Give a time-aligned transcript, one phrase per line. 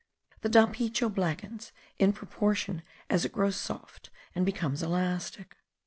[0.41, 5.57] The dapicho blackens in proportion as it grows soft, and becomes elastic.